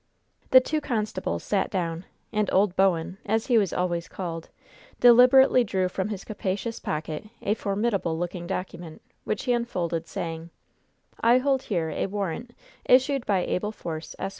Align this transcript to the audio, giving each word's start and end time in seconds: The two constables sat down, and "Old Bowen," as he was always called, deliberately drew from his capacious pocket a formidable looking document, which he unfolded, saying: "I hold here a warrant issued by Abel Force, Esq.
The 0.49 0.59
two 0.59 0.81
constables 0.81 1.43
sat 1.43 1.69
down, 1.69 2.05
and 2.33 2.51
"Old 2.51 2.75
Bowen," 2.75 3.19
as 3.23 3.45
he 3.45 3.59
was 3.59 3.71
always 3.71 4.07
called, 4.07 4.49
deliberately 4.99 5.63
drew 5.63 5.87
from 5.89 6.09
his 6.09 6.23
capacious 6.23 6.79
pocket 6.79 7.25
a 7.43 7.53
formidable 7.53 8.17
looking 8.17 8.47
document, 8.47 9.03
which 9.25 9.43
he 9.43 9.53
unfolded, 9.53 10.07
saying: 10.07 10.49
"I 11.21 11.37
hold 11.37 11.61
here 11.61 11.91
a 11.91 12.07
warrant 12.07 12.55
issued 12.83 13.27
by 13.27 13.41
Abel 13.45 13.71
Force, 13.71 14.15
Esq. 14.17 14.29